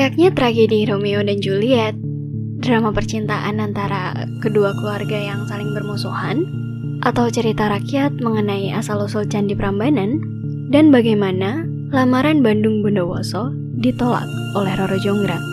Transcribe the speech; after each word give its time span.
Layaknya 0.00 0.32
tragedi 0.32 0.88
Romeo 0.88 1.20
dan 1.20 1.44
Juliet, 1.44 1.92
drama 2.64 2.88
percintaan 2.88 3.60
antara 3.60 4.16
kedua 4.40 4.72
keluarga 4.80 5.12
yang 5.12 5.44
saling 5.44 5.76
bermusuhan, 5.76 6.48
atau 7.04 7.28
cerita 7.28 7.68
rakyat 7.68 8.16
mengenai 8.16 8.72
asal-usul 8.72 9.28
Candi 9.28 9.52
Prambanan, 9.52 10.24
dan 10.72 10.88
bagaimana 10.88 11.68
lamaran 11.92 12.40
Bandung 12.40 12.80
Bondowoso 12.80 13.52
ditolak 13.76 14.24
oleh 14.56 14.72
Roro 14.80 14.96
Jonggrang. 15.04 15.44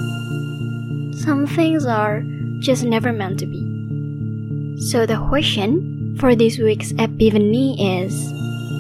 Some 1.20 1.44
things 1.44 1.84
are 1.84 2.24
just 2.64 2.88
never 2.88 3.12
meant 3.12 3.44
to 3.44 3.48
be. 3.52 3.60
So 4.80 5.04
the 5.04 5.20
question 5.28 6.16
for 6.24 6.40
this 6.40 6.56
week's 6.56 6.96
epiphany 6.96 7.76
is, 7.84 8.16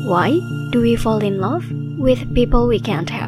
why 0.07 0.39
do 0.71 0.79
we 0.79 0.95
fall 0.95 1.19
in 1.19 1.43
love 1.43 1.67
with 1.99 2.23
people 2.31 2.71
we 2.71 2.79
can't 2.79 3.11
have? 3.11 3.26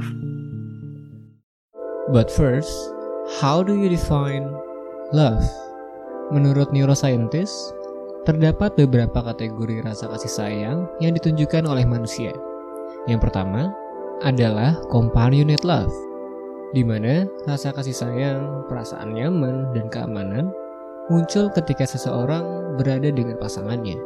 But 2.09 2.33
first, 2.33 2.73
how 3.37 3.61
do 3.61 3.77
you 3.77 3.85
define 3.85 4.49
love? 5.13 5.45
Menurut 6.33 6.73
neuroscientist, 6.73 7.53
terdapat 8.25 8.73
beberapa 8.73 9.21
kategori 9.21 9.85
rasa 9.85 10.09
kasih 10.17 10.33
sayang 10.33 10.77
yang 10.97 11.13
ditunjukkan 11.13 11.69
oleh 11.69 11.85
manusia. 11.85 12.33
Yang 13.05 13.29
pertama 13.29 13.69
adalah 14.25 14.73
companionate 14.89 15.61
love, 15.61 15.93
di 16.73 16.81
mana 16.81 17.29
rasa 17.45 17.69
kasih 17.77 17.93
sayang, 17.93 18.65
perasaan 18.65 19.13
nyaman, 19.13 19.69
dan 19.77 19.85
keamanan 19.93 20.49
muncul 21.13 21.45
ketika 21.53 21.85
seseorang 21.85 22.73
berada 22.73 23.13
dengan 23.13 23.37
pasangannya. 23.37 24.01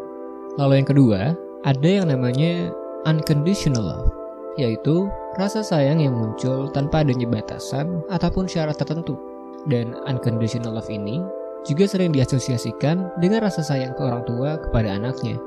Lalu 0.59 0.83
yang 0.83 0.89
kedua, 0.91 1.21
ada 1.63 1.87
yang 1.87 2.11
namanya 2.11 2.67
unconditional 3.07 3.79
love, 3.79 4.11
yaitu 4.59 5.07
rasa 5.37 5.65
sayang 5.65 5.99
yang 6.01 6.13
muncul 6.13 6.69
tanpa 6.69 7.01
adanya 7.01 7.25
batasan 7.25 8.01
ataupun 8.09 8.45
syarat 8.45 8.77
tertentu. 8.77 9.17
Dan 9.69 9.95
unconditional 10.07 10.75
love 10.75 10.91
ini 10.91 11.23
juga 11.63 11.87
sering 11.87 12.11
diasosiasikan 12.11 13.19
dengan 13.23 13.47
rasa 13.47 13.63
sayang 13.63 13.95
ke 13.95 14.01
orang 14.03 14.27
tua 14.27 14.59
kepada 14.59 14.99
anaknya. 14.99 15.39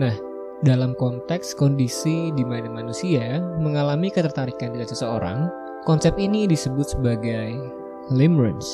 Nah, 0.00 0.16
dalam 0.64 0.96
konteks 0.96 1.56
kondisi 1.56 2.32
di 2.32 2.44
mana 2.44 2.68
manusia 2.68 3.40
mengalami 3.60 4.08
ketertarikan 4.08 4.72
dengan 4.72 4.88
seseorang, 4.88 5.38
konsep 5.84 6.16
ini 6.16 6.48
disebut 6.48 6.96
sebagai 6.96 7.56
limerence. 8.12 8.68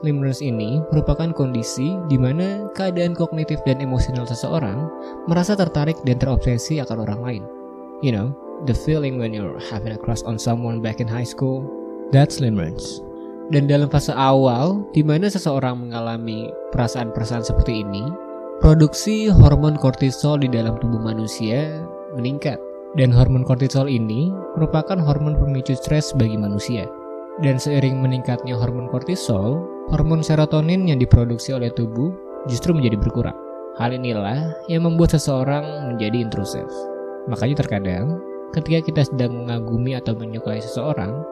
Limerence 0.00 0.40
ini 0.40 0.80
merupakan 0.88 1.28
kondisi 1.36 1.92
di 2.08 2.16
mana 2.16 2.72
keadaan 2.72 3.12
kognitif 3.12 3.60
dan 3.68 3.84
emosional 3.84 4.24
seseorang 4.24 4.88
merasa 5.28 5.52
tertarik 5.52 6.00
dan 6.08 6.16
terobsesi 6.16 6.80
akan 6.80 7.04
orang 7.04 7.20
lain. 7.20 7.44
You 8.00 8.16
know, 8.16 8.32
the 8.66 8.74
feeling 8.74 9.16
when 9.16 9.32
you're 9.32 9.60
having 9.72 9.92
a 9.92 10.00
crush 10.00 10.22
on 10.24 10.36
someone 10.36 10.80
back 10.80 11.00
in 11.00 11.08
high 11.08 11.26
school, 11.26 11.64
that's 12.12 12.40
limerence. 12.40 13.00
Dan 13.50 13.66
dalam 13.66 13.90
fase 13.90 14.14
awal, 14.14 14.86
di 14.94 15.02
mana 15.02 15.26
seseorang 15.26 15.88
mengalami 15.88 16.46
perasaan-perasaan 16.70 17.42
seperti 17.42 17.82
ini, 17.82 18.06
produksi 18.62 19.26
hormon 19.26 19.74
kortisol 19.74 20.38
di 20.38 20.46
dalam 20.46 20.78
tubuh 20.78 21.02
manusia 21.02 21.82
meningkat. 22.14 22.60
Dan 22.98 23.14
hormon 23.14 23.46
kortisol 23.46 23.86
ini 23.86 24.30
merupakan 24.58 24.98
hormon 24.98 25.38
pemicu 25.38 25.74
stres 25.74 26.14
bagi 26.14 26.38
manusia. 26.38 26.86
Dan 27.42 27.58
seiring 27.58 28.02
meningkatnya 28.02 28.54
hormon 28.54 28.90
kortisol, 28.90 29.62
hormon 29.90 30.22
serotonin 30.22 30.86
yang 30.86 30.98
diproduksi 30.98 31.54
oleh 31.54 31.70
tubuh 31.74 32.14
justru 32.46 32.70
menjadi 32.74 32.98
berkurang. 32.98 33.38
Hal 33.78 33.94
inilah 33.94 34.54
yang 34.66 34.86
membuat 34.86 35.14
seseorang 35.14 35.94
menjadi 35.94 36.22
intrusif. 36.22 36.66
Makanya 37.30 37.62
terkadang 37.62 38.18
ketika 38.50 38.80
kita 38.90 39.02
sedang 39.06 39.46
mengagumi 39.46 39.94
atau 39.94 40.14
menyukai 40.14 40.58
seseorang, 40.58 41.22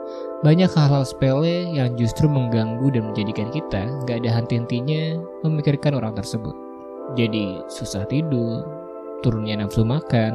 banyak 0.47 0.71
hal-hal 0.71 1.03
sepele 1.03 1.67
yang 1.75 1.99
justru 1.99 2.31
mengganggu 2.31 2.95
dan 2.95 3.11
menjadikan 3.11 3.51
kita 3.51 3.91
gak 4.07 4.23
ada 4.23 4.31
henti-hentinya 4.39 5.19
memikirkan 5.43 5.99
orang 5.99 6.15
tersebut. 6.15 6.55
Jadi 7.19 7.63
susah 7.67 8.07
tidur, 8.07 8.63
turunnya 9.27 9.59
nafsu 9.59 9.83
makan, 9.83 10.35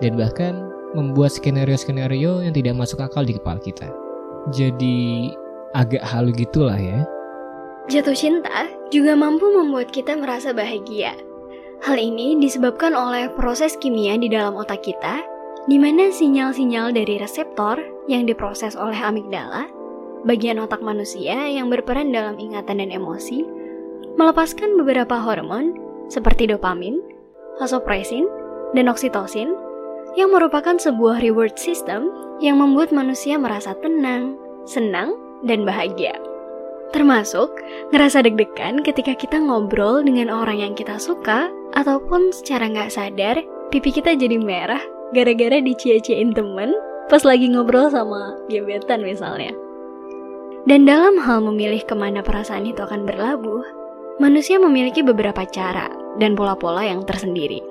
dan 0.00 0.12
bahkan 0.16 0.72
membuat 0.96 1.36
skenario-skenario 1.36 2.42
yang 2.42 2.54
tidak 2.56 2.78
masuk 2.78 3.04
akal 3.04 3.22
di 3.22 3.36
kepala 3.36 3.60
kita. 3.60 3.86
Jadi 4.50 5.30
agak 5.76 6.02
halu 6.02 6.32
gitulah 6.32 6.78
ya. 6.78 7.04
Jatuh 7.90 8.16
cinta 8.16 8.70
juga 8.88 9.18
mampu 9.18 9.46
membuat 9.50 9.90
kita 9.92 10.16
merasa 10.16 10.54
bahagia. 10.54 11.14
Hal 11.80 11.96
ini 11.96 12.36
disebabkan 12.36 12.92
oleh 12.92 13.32
proses 13.34 13.72
kimia 13.80 14.16
di 14.20 14.28
dalam 14.28 14.52
otak 14.52 14.84
kita 14.84 15.24
di 15.68 15.76
mana 15.76 16.08
sinyal-sinyal 16.08 16.96
dari 16.96 17.20
reseptor 17.20 17.76
yang 18.08 18.24
diproses 18.24 18.78
oleh 18.78 18.96
amigdala, 18.96 19.68
bagian 20.24 20.60
otak 20.60 20.80
manusia 20.80 21.36
yang 21.48 21.68
berperan 21.68 22.12
dalam 22.12 22.40
ingatan 22.40 22.80
dan 22.80 22.90
emosi, 22.92 23.44
melepaskan 24.16 24.80
beberapa 24.80 25.20
hormon 25.20 25.76
seperti 26.08 26.48
dopamin, 26.48 27.00
vasopressin, 27.60 28.24
dan 28.72 28.88
oksitosin 28.88 29.52
yang 30.18 30.32
merupakan 30.32 30.74
sebuah 30.80 31.22
reward 31.22 31.54
system 31.60 32.10
yang 32.40 32.58
membuat 32.58 32.90
manusia 32.90 33.36
merasa 33.36 33.76
tenang, 33.78 34.34
senang, 34.64 35.14
dan 35.44 35.62
bahagia. 35.68 36.16
Termasuk 36.90 37.54
ngerasa 37.94 38.26
deg-degan 38.26 38.82
ketika 38.82 39.14
kita 39.14 39.38
ngobrol 39.38 40.02
dengan 40.02 40.26
orang 40.26 40.58
yang 40.58 40.74
kita 40.74 40.98
suka 40.98 41.46
ataupun 41.78 42.34
secara 42.34 42.66
nggak 42.66 42.90
sadar 42.90 43.38
pipi 43.70 43.94
kita 43.94 44.18
jadi 44.18 44.42
merah 44.42 44.82
gara-gara 45.10 45.58
dicie-ciein 45.58 46.34
temen 46.34 46.70
pas 47.10 47.26
lagi 47.26 47.50
ngobrol 47.50 47.90
sama 47.90 48.38
gebetan 48.46 49.02
misalnya. 49.02 49.50
Dan 50.68 50.84
dalam 50.84 51.16
hal 51.18 51.40
memilih 51.40 51.82
ke 51.82 51.96
mana 51.96 52.20
perasaan 52.20 52.68
itu 52.68 52.84
akan 52.84 53.08
berlabuh, 53.08 53.64
manusia 54.20 54.60
memiliki 54.60 55.00
beberapa 55.00 55.42
cara 55.48 55.88
dan 56.20 56.36
pola-pola 56.36 56.84
yang 56.84 57.02
tersendiri. 57.02 57.64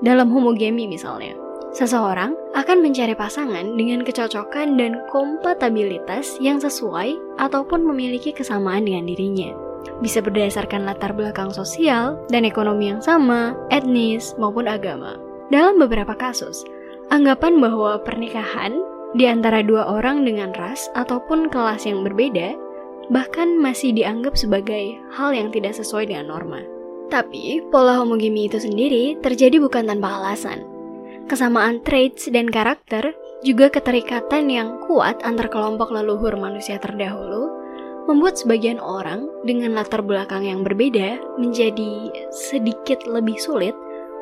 Dalam 0.00 0.30
homogami 0.30 0.86
misalnya, 0.86 1.34
seseorang 1.74 2.32
akan 2.54 2.78
mencari 2.80 3.18
pasangan 3.18 3.74
dengan 3.74 4.06
kecocokan 4.06 4.78
dan 4.78 5.02
kompatibilitas 5.10 6.38
yang 6.38 6.62
sesuai 6.62 7.18
ataupun 7.42 7.82
memiliki 7.82 8.30
kesamaan 8.30 8.86
dengan 8.86 9.10
dirinya. 9.10 9.50
Bisa 9.98 10.22
berdasarkan 10.22 10.86
latar 10.86 11.12
belakang 11.12 11.50
sosial 11.50 12.20
dan 12.30 12.46
ekonomi 12.46 12.94
yang 12.94 13.02
sama, 13.02 13.58
etnis, 13.74 14.32
maupun 14.38 14.70
agama. 14.70 15.18
Dalam 15.50 15.78
beberapa 15.78 16.14
kasus, 16.14 16.66
Anggapan 17.06 17.62
bahwa 17.62 18.02
pernikahan 18.02 18.82
di 19.14 19.30
antara 19.30 19.62
dua 19.62 19.86
orang 19.86 20.26
dengan 20.26 20.50
ras 20.58 20.90
ataupun 20.98 21.46
kelas 21.46 21.86
yang 21.86 22.02
berbeda 22.02 22.58
bahkan 23.08 23.54
masih 23.62 23.94
dianggap 23.94 24.34
sebagai 24.34 24.98
hal 25.14 25.30
yang 25.30 25.54
tidak 25.54 25.78
sesuai 25.78 26.10
dengan 26.10 26.34
norma. 26.34 26.58
Tapi, 27.06 27.62
pola 27.70 28.02
homogami 28.02 28.50
itu 28.50 28.58
sendiri 28.58 29.14
terjadi 29.22 29.62
bukan 29.62 29.86
tanpa 29.86 30.18
alasan. 30.18 30.66
Kesamaan 31.30 31.82
traits 31.86 32.26
dan 32.34 32.50
karakter 32.50 33.14
juga 33.46 33.70
keterikatan 33.70 34.50
yang 34.50 34.82
kuat 34.90 35.22
antar 35.22 35.46
kelompok 35.46 35.94
leluhur 35.94 36.34
manusia 36.34 36.82
terdahulu 36.82 37.46
membuat 38.10 38.38
sebagian 38.38 38.82
orang 38.82 39.26
dengan 39.46 39.74
latar 39.78 40.02
belakang 40.02 40.46
yang 40.46 40.66
berbeda 40.66 41.18
menjadi 41.38 42.10
sedikit 42.34 43.06
lebih 43.06 43.38
sulit 43.38 43.74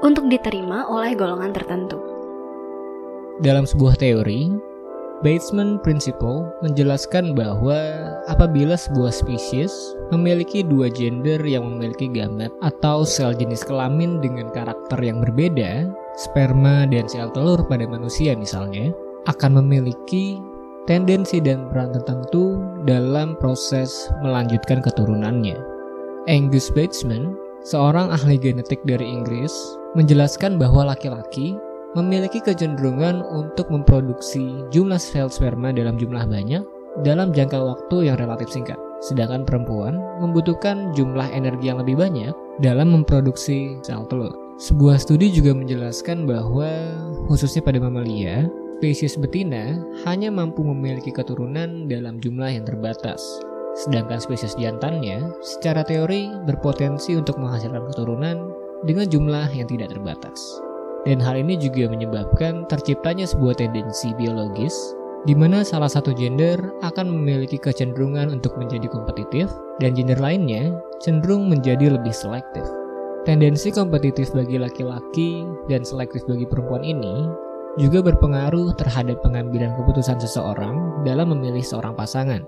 untuk 0.04 0.28
diterima 0.28 0.88
oleh 0.88 1.16
golongan 1.16 1.52
tertentu. 1.52 2.13
Dalam 3.42 3.66
sebuah 3.66 3.98
teori, 3.98 4.46
Batesman 5.26 5.82
Principle 5.82 6.54
menjelaskan 6.62 7.34
bahwa 7.34 7.74
apabila 8.30 8.78
sebuah 8.78 9.10
spesies 9.10 9.74
memiliki 10.14 10.62
dua 10.62 10.86
gender 10.86 11.42
yang 11.42 11.66
memiliki 11.66 12.06
gamet 12.06 12.54
atau 12.62 13.02
sel 13.02 13.34
jenis 13.34 13.66
kelamin 13.66 14.22
dengan 14.22 14.54
karakter 14.54 15.02
yang 15.02 15.18
berbeda, 15.18 15.90
sperma 16.14 16.86
dan 16.86 17.10
sel 17.10 17.26
telur 17.34 17.58
pada 17.66 17.82
manusia 17.90 18.38
misalnya, 18.38 18.94
akan 19.26 19.58
memiliki 19.58 20.38
tendensi 20.86 21.42
dan 21.42 21.66
peran 21.74 21.90
tertentu 21.90 22.62
dalam 22.86 23.34
proses 23.42 24.14
melanjutkan 24.22 24.78
keturunannya. 24.78 25.58
Angus 26.30 26.70
Batesman, 26.70 27.34
seorang 27.66 28.14
ahli 28.14 28.38
genetik 28.38 28.78
dari 28.86 29.10
Inggris, 29.10 29.50
menjelaskan 29.98 30.54
bahwa 30.54 30.94
laki-laki 30.94 31.58
memiliki 31.94 32.42
kecenderungan 32.42 33.22
untuk 33.22 33.70
memproduksi 33.70 34.66
jumlah 34.74 34.98
sel 34.98 35.30
sperma 35.30 35.70
dalam 35.70 35.94
jumlah 35.94 36.26
banyak 36.26 36.62
dalam 37.02 37.34
jangka 37.34 37.58
waktu 37.58 38.10
yang 38.10 38.18
relatif 38.18 38.50
singkat. 38.50 38.78
Sedangkan 39.02 39.42
perempuan 39.42 39.98
membutuhkan 40.22 40.94
jumlah 40.94 41.26
energi 41.34 41.70
yang 41.70 41.78
lebih 41.82 41.98
banyak 41.98 42.34
dalam 42.62 42.94
memproduksi 42.94 43.78
sel 43.82 44.06
telur. 44.10 44.34
Sebuah 44.54 45.02
studi 45.02 45.34
juga 45.34 45.50
menjelaskan 45.50 46.30
bahwa 46.30 46.70
khususnya 47.26 47.58
pada 47.58 47.82
mamalia, 47.82 48.46
spesies 48.78 49.18
betina 49.18 49.82
hanya 50.06 50.30
mampu 50.30 50.62
memiliki 50.62 51.10
keturunan 51.10 51.90
dalam 51.90 52.22
jumlah 52.22 52.50
yang 52.54 52.62
terbatas. 52.62 53.18
Sedangkan 53.74 54.22
spesies 54.22 54.54
jantannya 54.54 55.34
secara 55.42 55.82
teori 55.82 56.30
berpotensi 56.46 57.18
untuk 57.18 57.34
menghasilkan 57.42 57.82
keturunan 57.90 58.54
dengan 58.86 59.10
jumlah 59.10 59.50
yang 59.50 59.66
tidak 59.66 59.90
terbatas. 59.90 60.38
Dan 61.04 61.20
hal 61.20 61.36
ini 61.36 61.60
juga 61.60 61.92
menyebabkan 61.92 62.64
terciptanya 62.68 63.28
sebuah 63.28 63.60
tendensi 63.60 64.16
biologis 64.16 64.72
di 65.24 65.32
mana 65.32 65.64
salah 65.64 65.88
satu 65.88 66.12
gender 66.12 66.60
akan 66.84 67.08
memiliki 67.08 67.56
kecenderungan 67.56 68.28
untuk 68.32 68.56
menjadi 68.60 68.88
kompetitif 68.88 69.48
dan 69.80 69.96
gender 69.96 70.20
lainnya 70.20 70.76
cenderung 71.00 71.48
menjadi 71.48 71.96
lebih 71.96 72.12
selektif. 72.12 72.64
Tendensi 73.24 73.72
kompetitif 73.72 74.36
bagi 74.36 74.60
laki-laki 74.60 75.48
dan 75.72 75.80
selektif 75.80 76.28
bagi 76.28 76.44
perempuan 76.44 76.84
ini 76.84 77.24
juga 77.80 78.04
berpengaruh 78.04 78.76
terhadap 78.76 79.24
pengambilan 79.24 79.72
keputusan 79.80 80.20
seseorang 80.20 81.04
dalam 81.08 81.32
memilih 81.32 81.64
seorang 81.64 81.96
pasangan. 81.96 82.44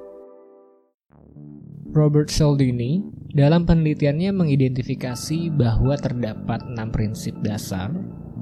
Robert 1.96 2.28
Cialdini 2.28 3.00
dalam 3.32 3.64
penelitiannya 3.64 4.36
mengidentifikasi 4.36 5.48
bahwa 5.56 5.96
terdapat 5.96 6.60
enam 6.68 6.92
prinsip 6.92 7.32
dasar 7.40 7.88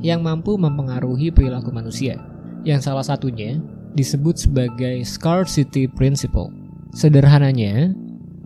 yang 0.02 0.24
mampu 0.24 0.56
mempengaruhi 0.56 1.30
perilaku 1.30 1.70
manusia, 1.70 2.18
yang 2.66 2.80
salah 2.80 3.04
satunya 3.04 3.60
disebut 3.94 4.34
sebagai 4.40 5.04
scarcity 5.06 5.86
principle. 5.86 6.50
Sederhananya, 6.94 7.94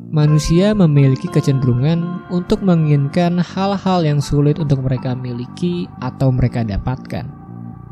manusia 0.08 0.72
memiliki 0.72 1.28
kecenderungan 1.28 2.28
untuk 2.32 2.64
menginginkan 2.64 3.40
hal-hal 3.40 4.04
yang 4.04 4.20
sulit 4.20 4.56
untuk 4.56 4.84
mereka 4.84 5.12
miliki 5.16 5.88
atau 6.00 6.32
mereka 6.32 6.64
dapatkan. 6.64 7.28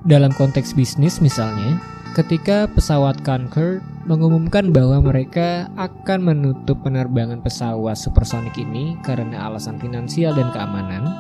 Dalam 0.06 0.30
konteks 0.32 0.72
bisnis 0.76 1.18
misalnya, 1.18 1.80
ketika 2.16 2.70
pesawat 2.72 3.20
Concorde 3.26 3.84
mengumumkan 4.06 4.70
bahwa 4.70 5.02
mereka 5.02 5.66
akan 5.76 6.22
menutup 6.22 6.78
penerbangan 6.86 7.42
pesawat 7.42 7.98
supersonik 7.98 8.54
ini 8.56 8.94
karena 9.02 9.50
alasan 9.50 9.76
finansial 9.82 10.32
dan 10.32 10.48
keamanan, 10.54 11.10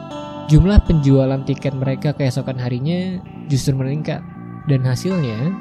jumlah 0.46 0.78
penjualan 0.86 1.42
tiket 1.42 1.74
mereka 1.74 2.14
keesokan 2.14 2.58
harinya 2.58 3.18
justru 3.50 3.74
meningkat. 3.74 4.22
Dan 4.66 4.82
hasilnya, 4.82 5.54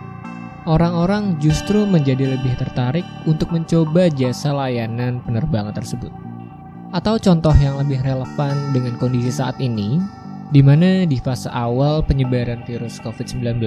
orang-orang 0.66 1.38
justru 1.38 1.86
menjadi 1.86 2.38
lebih 2.38 2.58
tertarik 2.58 3.06
untuk 3.30 3.54
mencoba 3.54 4.10
jasa 4.10 4.50
layanan 4.50 5.22
penerbangan 5.22 5.78
tersebut. 5.78 6.10
Atau 6.90 7.22
contoh 7.22 7.54
yang 7.54 7.78
lebih 7.78 8.02
relevan 8.02 8.74
dengan 8.74 8.98
kondisi 8.98 9.30
saat 9.30 9.58
ini, 9.62 10.02
di 10.50 10.62
mana 10.66 11.06
di 11.06 11.22
fase 11.22 11.50
awal 11.54 12.02
penyebaran 12.02 12.66
virus 12.66 12.98
COVID-19, 13.02 13.62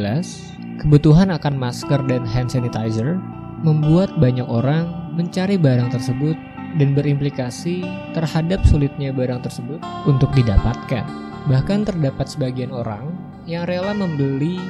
kebutuhan 0.82 1.30
akan 1.34 1.54
masker 1.54 2.02
dan 2.10 2.26
hand 2.26 2.50
sanitizer 2.50 3.18
membuat 3.62 4.14
banyak 4.18 4.46
orang 4.46 5.14
mencari 5.18 5.58
barang 5.58 5.90
tersebut 5.90 6.38
dan 6.78 6.94
berimplikasi 6.94 7.82
terhadap 8.14 8.62
sulitnya 8.64 9.10
barang 9.10 9.42
tersebut 9.42 9.82
untuk 10.06 10.30
didapatkan. 10.32 11.04
Bahkan 11.50 11.90
terdapat 11.90 12.26
sebagian 12.30 12.70
orang 12.70 13.12
yang 13.44 13.66
rela 13.66 13.92
membeli 13.92 14.62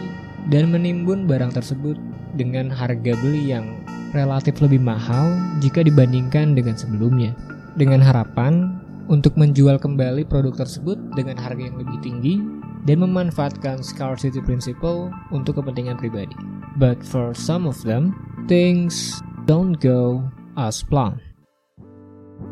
dan 0.48 0.72
menimbun 0.72 1.28
barang 1.28 1.52
tersebut 1.52 2.00
dengan 2.34 2.72
harga 2.72 3.12
beli 3.20 3.52
yang 3.52 3.84
relatif 4.16 4.58
lebih 4.64 4.80
mahal 4.80 5.36
jika 5.60 5.84
dibandingkan 5.84 6.56
dengan 6.56 6.74
sebelumnya. 6.74 7.36
Dengan 7.76 8.02
harapan 8.02 8.80
untuk 9.12 9.36
menjual 9.36 9.76
kembali 9.78 10.26
produk 10.26 10.64
tersebut 10.64 10.96
dengan 11.14 11.36
harga 11.38 11.62
yang 11.62 11.76
lebih 11.76 11.98
tinggi 12.00 12.40
dan 12.88 13.04
memanfaatkan 13.04 13.84
scarcity 13.84 14.40
principle 14.40 15.12
untuk 15.34 15.60
kepentingan 15.60 16.00
pribadi. 16.00 16.34
But 16.78 17.02
for 17.02 17.34
some 17.34 17.66
of 17.66 17.82
them, 17.82 18.14
things 18.46 19.18
don't 19.50 19.76
go 19.82 20.24
as 20.56 20.80
planned. 20.80 21.27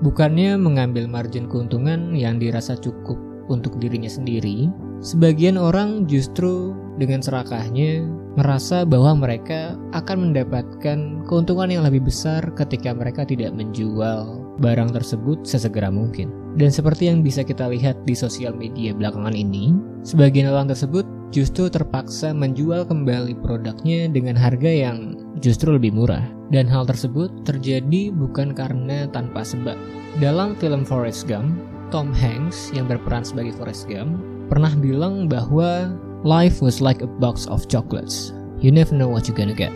Bukannya 0.04 0.60
mengambil 0.60 1.08
margin 1.08 1.48
keuntungan 1.48 2.12
yang 2.12 2.36
dirasa 2.36 2.76
cukup 2.76 3.16
untuk 3.46 3.78
dirinya 3.78 4.10
sendiri, 4.10 4.68
sebagian 5.00 5.56
orang 5.56 6.04
justru 6.10 6.74
dengan 6.98 7.22
serakahnya 7.22 8.04
merasa 8.36 8.84
bahwa 8.84 9.16
mereka 9.16 9.78
akan 9.96 10.30
mendapatkan 10.30 11.24
keuntungan 11.24 11.72
yang 11.72 11.84
lebih 11.86 12.04
besar 12.04 12.42
ketika 12.58 12.92
mereka 12.92 13.24
tidak 13.24 13.54
menjual 13.54 14.44
barang 14.60 14.92
tersebut 14.92 15.46
sesegera 15.46 15.88
mungkin. 15.88 16.45
Dan 16.56 16.73
seperti 16.73 17.12
yang 17.12 17.20
bisa 17.20 17.44
kita 17.44 17.69
lihat 17.69 18.00
di 18.08 18.17
sosial 18.17 18.56
media 18.56 18.97
belakangan 18.97 19.37
ini, 19.37 19.76
sebagian 20.08 20.49
orang 20.49 20.73
tersebut 20.73 21.05
justru 21.29 21.69
terpaksa 21.69 22.32
menjual 22.32 22.88
kembali 22.88 23.37
produknya 23.44 24.08
dengan 24.08 24.41
harga 24.41 24.73
yang 24.73 25.20
justru 25.44 25.76
lebih 25.76 25.93
murah. 25.93 26.25
Dan 26.49 26.64
hal 26.64 26.88
tersebut 26.88 27.29
terjadi 27.44 28.08
bukan 28.08 28.56
karena 28.56 29.05
tanpa 29.12 29.44
sebab. 29.44 29.76
Dalam 30.17 30.56
film 30.56 30.88
Forrest 30.88 31.29
Gump, 31.29 31.61
Tom 31.93 32.08
Hanks 32.14 32.73
yang 32.73 32.88
berperan 32.88 33.26
sebagai 33.26 33.53
Forrest 33.58 33.85
Gump 33.91 34.17
pernah 34.49 34.73
bilang 34.79 35.29
bahwa 35.29 35.93
life 36.25 36.64
was 36.64 36.81
like 36.81 37.03
a 37.05 37.11
box 37.20 37.44
of 37.50 37.69
chocolates. 37.69 38.32
You 38.62 38.73
never 38.73 38.97
know 38.97 39.11
what 39.11 39.29
you 39.29 39.35
gonna 39.37 39.53
get. 39.53 39.75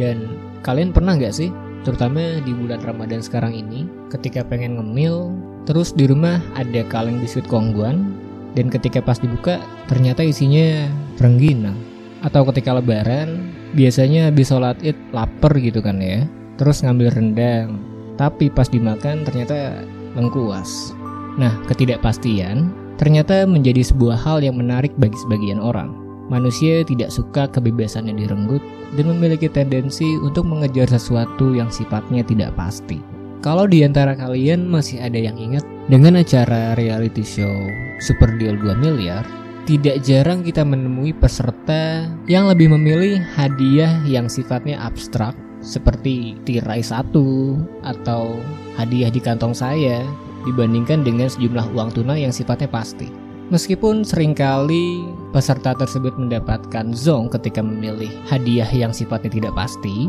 Dan 0.00 0.40
kalian 0.64 0.94
pernah 0.94 1.18
gak 1.18 1.36
sih, 1.36 1.52
terutama 1.84 2.40
di 2.40 2.54
bulan 2.54 2.80
Ramadan 2.80 3.20
sekarang 3.20 3.52
ini, 3.52 3.84
ketika 4.08 4.46
pengen 4.46 4.78
ngemil, 4.78 5.34
terus 5.64 5.94
di 5.94 6.08
rumah 6.10 6.42
ada 6.58 6.82
kaleng 6.90 7.22
biskuit 7.22 7.46
kongguan, 7.46 8.14
dan 8.52 8.68
ketika 8.68 9.00
pas 9.00 9.16
dibuka, 9.16 9.62
ternyata 9.88 10.20
isinya 10.20 10.88
rengginang. 11.20 11.76
Atau 12.22 12.46
ketika 12.52 12.78
lebaran, 12.78 13.50
biasanya 13.74 14.30
habis 14.30 14.52
sholat 14.52 14.78
id 14.84 14.94
lapar 15.10 15.58
gitu 15.58 15.82
kan 15.82 15.98
ya, 15.98 16.22
terus 16.60 16.86
ngambil 16.86 17.10
rendang, 17.10 17.82
tapi 18.14 18.46
pas 18.46 18.70
dimakan 18.70 19.26
ternyata 19.26 19.82
lengkuas. 20.14 20.94
Nah, 21.40 21.50
ketidakpastian 21.66 22.70
ternyata 23.00 23.48
menjadi 23.48 23.82
sebuah 23.82 24.14
hal 24.14 24.44
yang 24.44 24.54
menarik 24.60 24.92
bagi 25.00 25.16
sebagian 25.26 25.58
orang. 25.58 25.90
Manusia 26.30 26.86
tidak 26.86 27.10
suka 27.10 27.50
kebebasan 27.50 28.06
yang 28.06 28.20
direnggut 28.20 28.62
dan 28.94 29.10
memiliki 29.10 29.50
tendensi 29.50 30.06
untuk 30.22 30.46
mengejar 30.46 30.86
sesuatu 30.86 31.56
yang 31.56 31.72
sifatnya 31.72 32.22
tidak 32.22 32.54
pasti. 32.54 33.02
Kalau 33.42 33.66
di 33.66 33.82
antara 33.82 34.14
kalian 34.14 34.70
masih 34.70 35.02
ada 35.02 35.18
yang 35.18 35.34
ingat 35.34 35.66
dengan 35.90 36.14
acara 36.14 36.78
reality 36.78 37.26
show 37.26 37.50
Super 37.98 38.30
Deal 38.38 38.54
2 38.54 38.78
miliar, 38.78 39.26
tidak 39.66 39.98
jarang 40.06 40.46
kita 40.46 40.62
menemui 40.62 41.10
peserta 41.10 42.06
yang 42.30 42.46
lebih 42.46 42.70
memilih 42.70 43.18
hadiah 43.34 43.98
yang 44.06 44.30
sifatnya 44.30 44.78
abstrak 44.78 45.34
seperti 45.58 46.38
tirai 46.46 46.86
satu 46.86 47.58
atau 47.82 48.38
hadiah 48.78 49.10
di 49.10 49.18
kantong 49.18 49.58
saya 49.58 50.06
dibandingkan 50.46 51.02
dengan 51.02 51.26
sejumlah 51.26 51.66
uang 51.74 51.98
tunai 51.98 52.22
yang 52.22 52.34
sifatnya 52.34 52.70
pasti. 52.70 53.10
Meskipun 53.50 54.06
sering 54.06 54.38
kali 54.38 55.02
peserta 55.34 55.74
tersebut 55.74 56.14
mendapatkan 56.14 56.94
zong 56.94 57.26
ketika 57.34 57.58
memilih 57.58 58.08
hadiah 58.30 58.70
yang 58.70 58.94
sifatnya 58.94 59.34
tidak 59.34 59.52
pasti, 59.58 60.06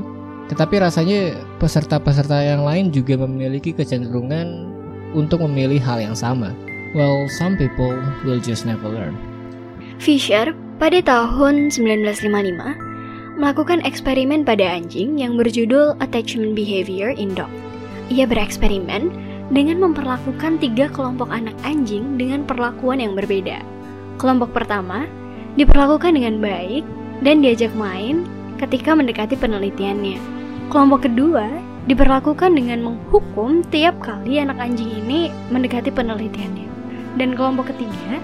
tetapi 0.52 0.82
rasanya 0.82 1.40
peserta-peserta 1.60 2.44
yang 2.44 2.68
lain 2.68 2.92
juga 2.92 3.16
memiliki 3.16 3.72
kecenderungan 3.72 4.70
untuk 5.16 5.46
memilih 5.46 5.80
hal 5.80 6.02
yang 6.04 6.18
sama. 6.18 6.52
Well, 6.94 7.26
some 7.40 7.58
people 7.58 7.96
will 8.22 8.42
just 8.42 8.68
never 8.68 8.86
learn. 8.86 9.18
Fisher 9.98 10.52
pada 10.78 11.00
tahun 11.00 11.72
1955 11.72 13.40
melakukan 13.40 13.82
eksperimen 13.82 14.46
pada 14.46 14.78
anjing 14.78 15.18
yang 15.18 15.40
berjudul 15.40 15.98
Attachment 16.04 16.54
Behavior 16.54 17.16
in 17.16 17.34
Dog. 17.34 17.50
Ia 18.14 18.30
bereksperimen 18.30 19.10
dengan 19.50 19.82
memperlakukan 19.82 20.62
tiga 20.62 20.86
kelompok 20.92 21.34
anak 21.34 21.58
anjing 21.66 22.20
dengan 22.20 22.46
perlakuan 22.46 23.02
yang 23.02 23.18
berbeda. 23.18 23.62
Kelompok 24.22 24.54
pertama 24.54 25.10
diperlakukan 25.58 26.14
dengan 26.14 26.38
baik 26.42 26.86
dan 27.26 27.42
diajak 27.42 27.74
main 27.74 28.26
ketika 28.62 28.94
mendekati 28.94 29.38
penelitiannya. 29.38 30.18
Kelompok 30.70 31.06
kedua 31.06 31.48
diperlakukan 31.86 32.56
dengan 32.56 32.80
menghukum 32.82 33.62
tiap 33.68 34.00
kali 34.00 34.40
anak 34.40 34.58
anjing 34.58 34.90
ini 35.04 35.30
mendekati 35.52 35.92
penelitiannya. 35.92 36.68
Dan 37.20 37.38
kelompok 37.38 37.76
ketiga 37.76 38.18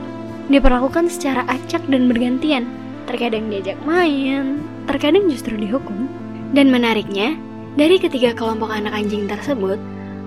diperlakukan 0.50 1.12
secara 1.12 1.46
acak 1.46 1.86
dan 1.88 2.10
bergantian. 2.10 2.66
Terkadang 3.06 3.50
diajak 3.50 3.78
main, 3.86 4.62
terkadang 4.86 5.30
justru 5.30 5.58
dihukum. 5.58 6.10
Dan 6.54 6.74
menariknya, 6.74 7.38
dari 7.78 8.02
ketiga 8.02 8.34
kelompok 8.34 8.74
anak 8.74 8.94
anjing 8.94 9.30
tersebut, 9.30 9.78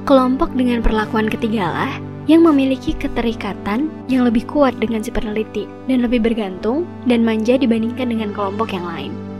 kelompok 0.06 0.50
dengan 0.54 0.82
perlakuan 0.82 1.26
ketigalah 1.26 1.90
yang 2.30 2.46
memiliki 2.46 2.94
keterikatan 2.94 3.90
yang 4.06 4.22
lebih 4.22 4.46
kuat 4.46 4.78
dengan 4.78 5.02
si 5.02 5.10
peneliti 5.10 5.66
dan 5.90 6.06
lebih 6.06 6.22
bergantung 6.22 6.86
dan 7.10 7.26
manja 7.26 7.58
dibandingkan 7.58 8.14
dengan 8.14 8.30
kelompok 8.30 8.70
yang 8.70 8.86
lain. 8.86 9.31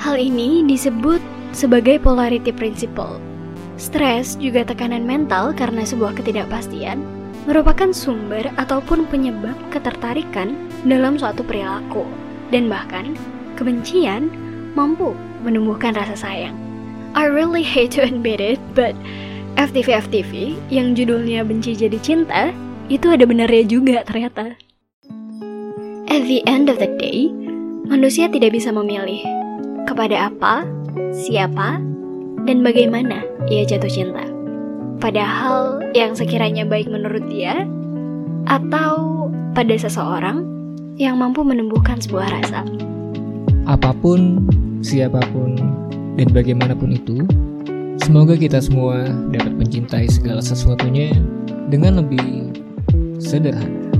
Hal 0.00 0.16
ini 0.16 0.64
disebut 0.64 1.20
sebagai 1.52 2.00
polarity 2.00 2.56
principle. 2.56 3.20
Stres 3.76 4.40
juga 4.40 4.64
tekanan 4.64 5.04
mental 5.04 5.52
karena 5.52 5.84
sebuah 5.84 6.16
ketidakpastian 6.16 7.04
merupakan 7.44 7.92
sumber 7.92 8.48
ataupun 8.56 9.04
penyebab 9.12 9.52
ketertarikan 9.68 10.56
dalam 10.88 11.20
suatu 11.20 11.44
perilaku 11.44 12.08
dan 12.48 12.72
bahkan 12.72 13.12
kebencian 13.60 14.32
mampu 14.72 15.12
menumbuhkan 15.44 15.92
rasa 15.92 16.16
sayang. 16.16 16.56
I 17.12 17.28
really 17.28 17.60
hate 17.60 17.92
to 17.98 18.00
admit 18.00 18.40
it, 18.40 18.56
but 18.72 18.96
FTV-FTV 19.60 20.56
yang 20.72 20.96
judulnya 20.96 21.44
Benci 21.44 21.76
Jadi 21.76 22.00
Cinta, 22.00 22.56
itu 22.88 23.12
ada 23.12 23.28
benarnya 23.28 23.68
juga 23.68 24.00
ternyata. 24.08 24.56
At 26.08 26.24
the 26.24 26.40
end 26.48 26.72
of 26.72 26.80
the 26.80 26.88
day, 26.96 27.28
manusia 27.84 28.32
tidak 28.32 28.56
bisa 28.56 28.72
memilih 28.72 29.39
kepada 29.90 30.30
apa 30.30 30.62
siapa, 31.10 31.82
dan 32.46 32.62
bagaimana 32.62 33.26
ia 33.50 33.66
jatuh 33.66 33.90
cinta. 33.90 34.22
Padahal 35.02 35.82
yang 35.98 36.14
sekiranya 36.14 36.62
baik 36.62 36.86
menurut 36.86 37.26
dia, 37.26 37.66
atau 38.46 39.26
pada 39.50 39.74
seseorang 39.74 40.46
yang 40.94 41.18
mampu 41.18 41.42
menumbuhkan 41.42 41.98
sebuah 41.98 42.30
rasa. 42.30 42.62
Apa 43.66 43.90
pun, 43.98 44.46
siapa 44.84 45.18
pun, 45.34 45.58
dan 46.14 46.28
bagaimanapun 46.30 46.94
itu, 46.94 47.26
semoga 47.98 48.38
kita 48.38 48.62
semua 48.62 49.10
dapat 49.34 49.58
mencintai 49.58 50.06
segala 50.06 50.38
sesuatunya 50.38 51.18
dengan 51.66 51.98
lebih 51.98 52.54
sederhana. 53.18 53.99